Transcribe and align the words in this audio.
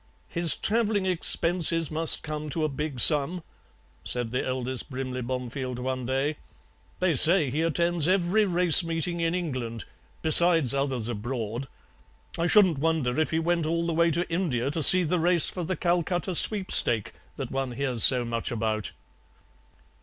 "'His 0.27 0.55
travelling 0.55 1.05
expenses 1.05 1.91
must 1.91 2.23
come 2.23 2.49
to 2.49 2.63
a 2.63 2.69
big 2.69 2.99
sum,' 2.99 3.43
said 4.03 4.31
the 4.31 4.43
eldest 4.43 4.89
Brimley 4.89 5.21
Bomefield 5.21 5.77
one 5.77 6.07
day; 6.07 6.37
'they 6.99 7.15
say 7.15 7.51
he 7.51 7.61
attends 7.61 8.07
every 8.07 8.45
race 8.45 8.83
meeting 8.83 9.19
in 9.19 9.35
England, 9.35 9.85
besides 10.23 10.73
others 10.73 11.07
abroad. 11.07 11.67
I 12.35 12.47
shouldn't 12.47 12.79
wonder 12.79 13.19
if 13.19 13.29
he 13.29 13.37
went 13.37 13.67
all 13.67 13.85
the 13.85 13.93
way 13.93 14.09
to 14.09 14.27
India 14.27 14.71
to 14.71 14.81
see 14.81 15.03
the 15.03 15.19
race 15.19 15.51
for 15.51 15.63
the 15.63 15.75
Calcutta 15.77 16.33
Sweepstake 16.33 17.11
that 17.35 17.51
one 17.51 17.73
hears 17.73 18.03
so 18.03 18.25
much 18.25 18.49
about.' 18.49 18.93